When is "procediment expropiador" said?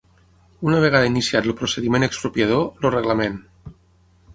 1.61-2.67